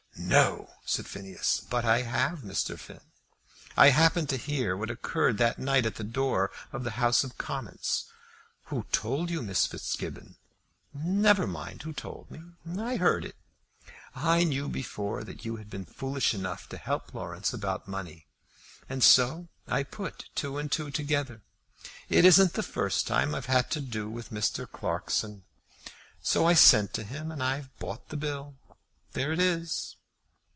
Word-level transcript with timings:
"No!" 0.17 0.69
said 0.85 1.07
Phineas. 1.07 1.59
"But 1.69 1.83
I 1.83 2.03
have, 2.03 2.39
Mr. 2.39 2.79
Finn. 2.79 3.01
I 3.75 3.89
happened 3.89 4.29
to 4.29 4.37
hear 4.37 4.77
what 4.77 4.89
occurred 4.91 5.37
that 5.39 5.59
night 5.59 5.85
at 5.85 5.95
the 5.95 6.05
door 6.05 6.51
of 6.71 6.83
the 6.85 6.91
House 6.91 7.25
of 7.25 7.37
Commons." 7.37 8.05
"Who 8.65 8.83
told 8.93 9.29
you, 9.29 9.41
Miss 9.41 9.65
Fitzgibbon?" 9.67 10.37
"Never 10.93 11.47
mind 11.47 11.81
who 11.81 11.91
told 11.91 12.31
me. 12.31 12.41
I 12.81 12.95
heard 12.95 13.25
it. 13.25 13.35
I 14.15 14.45
knew 14.45 14.69
before 14.69 15.25
that 15.25 15.43
you 15.43 15.57
had 15.57 15.69
been 15.69 15.85
foolish 15.85 16.33
enough 16.33 16.69
to 16.69 16.77
help 16.77 17.13
Laurence 17.13 17.51
about 17.51 17.87
money, 17.89 18.27
and 18.87 19.03
so 19.03 19.49
I 19.67 19.83
put 19.83 20.29
two 20.33 20.57
and 20.57 20.71
two 20.71 20.91
together. 20.91 21.41
It 22.09 22.23
isn't 22.23 22.53
the 22.53 22.63
first 22.63 23.05
time 23.05 23.33
I 23.35 23.39
have 23.39 23.47
had 23.47 23.69
to 23.71 23.81
do 23.81 24.09
with 24.09 24.29
Mr. 24.31 24.69
Clarkson. 24.71 25.43
So 26.21 26.45
I 26.45 26.53
sent 26.53 26.93
to 26.93 27.03
him, 27.03 27.31
and 27.31 27.43
I've 27.43 27.75
bought 27.79 28.07
the 28.09 28.17
bill. 28.17 28.55
There 29.11 29.33
it 29.33 29.39
is." 29.41 29.97